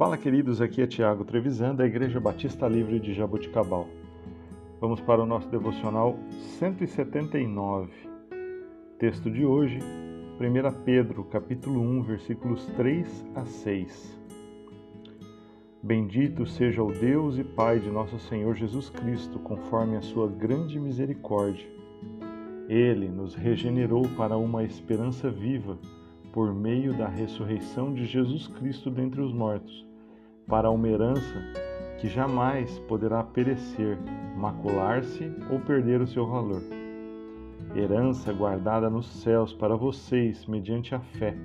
Fala, 0.00 0.16
queridos, 0.16 0.62
aqui 0.62 0.80
é 0.80 0.86
Tiago 0.86 1.26
Trevisan, 1.26 1.74
da 1.74 1.84
Igreja 1.84 2.18
Batista 2.18 2.66
Livre 2.66 2.98
de 2.98 3.12
Jaboticabal. 3.12 3.86
Vamos 4.80 4.98
para 4.98 5.22
o 5.22 5.26
nosso 5.26 5.46
devocional 5.50 6.18
179. 6.58 7.90
Texto 8.98 9.30
de 9.30 9.44
hoje, 9.44 9.78
1 9.78 10.84
Pedro, 10.86 11.22
capítulo 11.24 11.82
1, 11.82 12.02
versículos 12.04 12.64
3 12.78 13.26
a 13.34 13.44
6. 13.44 14.18
Bendito 15.82 16.46
seja 16.46 16.82
o 16.82 16.90
Deus 16.90 17.36
e 17.36 17.44
Pai 17.44 17.78
de 17.78 17.90
nosso 17.90 18.18
Senhor 18.20 18.54
Jesus 18.54 18.88
Cristo, 18.88 19.38
conforme 19.40 19.98
a 19.98 20.02
sua 20.02 20.28
grande 20.28 20.80
misericórdia. 20.80 21.68
Ele 22.70 23.10
nos 23.10 23.34
regenerou 23.34 24.08
para 24.16 24.38
uma 24.38 24.64
esperança 24.64 25.30
viva 25.30 25.78
por 26.32 26.54
meio 26.54 26.96
da 26.96 27.06
ressurreição 27.06 27.92
de 27.92 28.06
Jesus 28.06 28.46
Cristo 28.46 28.90
dentre 28.90 29.20
os 29.20 29.34
mortos 29.34 29.89
para 30.50 30.68
uma 30.68 30.88
herança 30.88 31.40
que 32.00 32.08
jamais 32.08 32.78
poderá 32.80 33.22
perecer, 33.22 33.96
macular-se 34.36 35.30
ou 35.48 35.60
perder 35.60 36.00
o 36.00 36.06
seu 36.06 36.26
valor. 36.26 36.60
Herança 37.76 38.32
guardada 38.32 38.90
nos 38.90 39.06
céus 39.06 39.54
para 39.54 39.76
vocês 39.76 40.44
mediante 40.46 40.92
a 40.92 40.98
fé. 40.98 41.36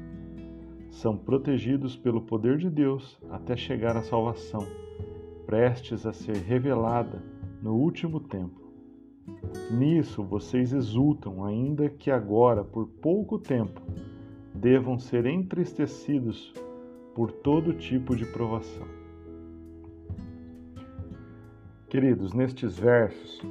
São 0.89 1.15
protegidos 1.15 1.95
pelo 1.95 2.21
poder 2.21 2.57
de 2.57 2.69
Deus 2.69 3.19
até 3.29 3.55
chegar 3.55 3.95
à 3.95 4.01
salvação, 4.01 4.65
prestes 5.45 6.05
a 6.05 6.11
ser 6.11 6.37
revelada 6.37 7.21
no 7.61 7.75
último 7.75 8.19
tempo. 8.19 8.59
Nisso 9.69 10.23
vocês 10.23 10.73
exultam, 10.73 11.43
ainda 11.43 11.89
que 11.89 12.09
agora, 12.09 12.63
por 12.63 12.87
pouco 12.87 13.37
tempo, 13.37 13.81
devam 14.53 14.97
ser 14.97 15.25
entristecidos 15.25 16.53
por 17.13 17.31
todo 17.31 17.73
tipo 17.73 18.15
de 18.15 18.25
provação. 18.25 19.04
Queridos, 21.95 22.33
nestes 22.33 22.77
versos, 22.77 23.41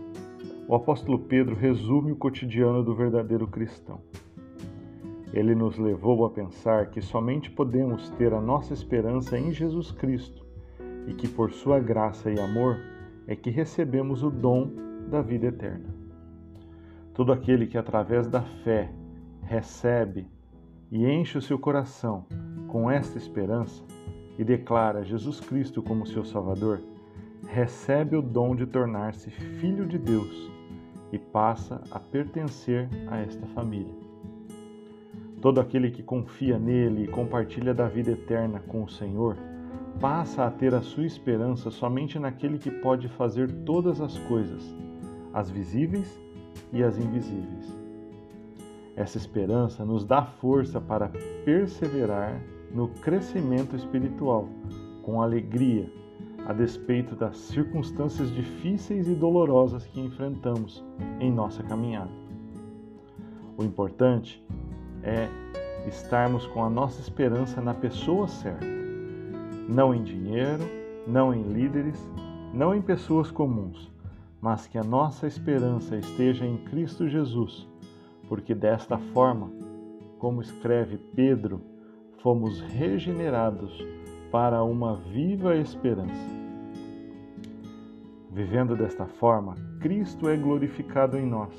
o 0.68 0.74
apóstolo 0.74 1.18
Pedro 1.18 1.56
resume 1.56 2.12
o 2.12 2.16
cotidiano 2.16 2.84
do 2.84 2.94
verdadeiro 2.94 3.46
cristão. 3.46 4.02
Ele 5.32 5.54
nos 5.54 5.78
levou 5.78 6.26
a 6.26 6.30
pensar 6.30 6.90
que 6.90 7.00
somente 7.00 7.50
podemos 7.50 8.10
ter 8.10 8.34
a 8.34 8.42
nossa 8.42 8.74
esperança 8.74 9.38
em 9.38 9.50
Jesus 9.50 9.90
Cristo 9.92 10.44
e 11.06 11.14
que 11.14 11.26
por 11.26 11.52
sua 11.52 11.80
graça 11.80 12.30
e 12.30 12.38
amor 12.38 12.78
é 13.26 13.34
que 13.34 13.48
recebemos 13.48 14.22
o 14.22 14.28
dom 14.28 14.70
da 15.08 15.22
vida 15.22 15.46
eterna. 15.46 15.88
Todo 17.14 17.32
aquele 17.32 17.66
que 17.66 17.78
através 17.78 18.26
da 18.26 18.42
fé 18.42 18.92
recebe 19.40 20.28
e 20.92 21.06
enche 21.06 21.38
o 21.38 21.42
seu 21.42 21.58
coração 21.58 22.26
com 22.68 22.90
esta 22.90 23.16
esperança 23.16 23.82
e 24.38 24.44
declara 24.44 25.02
Jesus 25.02 25.40
Cristo 25.40 25.82
como 25.82 26.06
seu 26.06 26.26
Salvador, 26.26 26.82
recebe 27.46 28.16
o 28.16 28.22
dom 28.22 28.54
de 28.54 28.66
tornar-se 28.66 29.30
filho 29.30 29.86
de 29.86 29.98
Deus 29.98 30.50
e 31.12 31.18
passa 31.18 31.82
a 31.90 32.00
pertencer 32.00 32.88
a 33.08 33.18
esta 33.18 33.46
família. 33.48 33.94
Todo 35.40 35.60
aquele 35.60 35.90
que 35.90 36.02
confia 36.02 36.58
nele 36.58 37.04
e 37.04 37.08
compartilha 37.08 37.74
da 37.74 37.86
vida 37.86 38.12
eterna 38.12 38.60
com 38.60 38.82
o 38.82 38.88
Senhor 38.88 39.36
passa 40.00 40.44
a 40.44 40.50
ter 40.50 40.74
a 40.74 40.80
sua 40.80 41.06
esperança 41.06 41.70
somente 41.70 42.18
naquele 42.18 42.58
que 42.58 42.70
pode 42.70 43.08
fazer 43.08 43.50
todas 43.64 44.00
as 44.00 44.18
coisas, 44.20 44.74
as 45.32 45.50
visíveis 45.50 46.18
e 46.72 46.82
as 46.82 46.98
invisíveis. 46.98 47.78
Essa 48.96 49.18
esperança 49.18 49.84
nos 49.84 50.04
dá 50.04 50.24
força 50.24 50.80
para 50.80 51.10
perseverar 51.44 52.40
no 52.72 52.88
crescimento 52.88 53.76
espiritual, 53.76 54.48
com 55.02 55.20
alegria 55.20 55.88
a 56.46 56.52
despeito 56.52 57.14
das 57.14 57.36
circunstâncias 57.36 58.30
difíceis 58.30 59.08
e 59.08 59.14
dolorosas 59.14 59.86
que 59.86 60.00
enfrentamos 60.00 60.84
em 61.20 61.32
nossa 61.32 61.62
caminhada. 61.62 62.10
O 63.56 63.64
importante 63.64 64.44
é 65.02 65.28
estarmos 65.86 66.46
com 66.48 66.64
a 66.64 66.70
nossa 66.70 67.00
esperança 67.00 67.60
na 67.60 67.74
pessoa 67.74 68.26
certa, 68.28 68.66
não 69.68 69.94
em 69.94 70.02
dinheiro, 70.02 70.64
não 71.06 71.32
em 71.32 71.42
líderes, 71.42 71.98
não 72.52 72.74
em 72.74 72.82
pessoas 72.82 73.30
comuns, 73.30 73.90
mas 74.40 74.66
que 74.66 74.76
a 74.76 74.84
nossa 74.84 75.26
esperança 75.26 75.96
esteja 75.96 76.44
em 76.44 76.58
Cristo 76.64 77.08
Jesus, 77.08 77.66
porque 78.28 78.54
desta 78.54 78.98
forma, 78.98 79.50
como 80.18 80.40
escreve 80.40 80.98
Pedro, 81.14 81.60
fomos 82.22 82.60
regenerados 82.60 83.84
para 84.34 84.64
uma 84.64 84.96
viva 84.96 85.54
esperança. 85.54 86.28
Vivendo 88.32 88.74
desta 88.74 89.06
forma, 89.06 89.54
Cristo 89.78 90.28
é 90.28 90.36
glorificado 90.36 91.16
em 91.16 91.24
nós. 91.24 91.54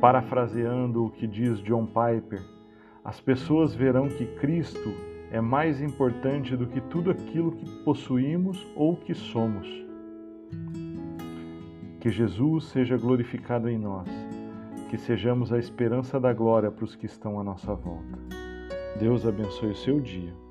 Parafraseando 0.00 1.04
o 1.04 1.10
que 1.10 1.28
diz 1.28 1.60
John 1.60 1.86
Piper, 1.86 2.42
as 3.04 3.20
pessoas 3.20 3.72
verão 3.72 4.08
que 4.08 4.26
Cristo 4.40 4.92
é 5.30 5.40
mais 5.40 5.80
importante 5.80 6.56
do 6.56 6.66
que 6.66 6.80
tudo 6.80 7.12
aquilo 7.12 7.52
que 7.52 7.70
possuímos 7.84 8.66
ou 8.74 8.96
que 8.96 9.14
somos. 9.14 9.68
Que 12.00 12.10
Jesus 12.10 12.64
seja 12.64 12.96
glorificado 12.96 13.70
em 13.70 13.78
nós, 13.78 14.08
que 14.90 14.98
sejamos 14.98 15.52
a 15.52 15.58
esperança 15.60 16.18
da 16.18 16.32
glória 16.32 16.68
para 16.68 16.84
os 16.84 16.96
que 16.96 17.06
estão 17.06 17.38
à 17.38 17.44
nossa 17.44 17.76
volta. 17.76 18.18
Deus 18.98 19.24
abençoe 19.24 19.70
o 19.70 19.76
seu 19.76 20.00
dia. 20.00 20.45